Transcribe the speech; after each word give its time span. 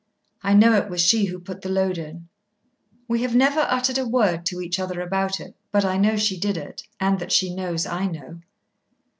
I 0.41 0.55
know 0.55 0.73
it 0.73 0.89
was 0.89 0.99
she 0.99 1.25
who 1.25 1.37
put 1.39 1.61
the 1.61 1.69
load 1.69 1.99
in. 1.99 2.27
We 3.07 3.21
have 3.21 3.35
never 3.35 3.59
uttered 3.69 3.99
a 3.99 4.07
word 4.07 4.47
to 4.47 4.59
each 4.59 4.79
other 4.79 4.99
about 4.99 5.39
it, 5.39 5.53
but 5.71 5.85
I 5.85 5.97
know 5.97 6.17
she 6.17 6.39
did 6.39 6.57
it, 6.57 6.81
and 6.99 7.19
that 7.19 7.31
she 7.31 7.53
knows 7.53 7.85
I 7.85 8.07
know. 8.07 8.39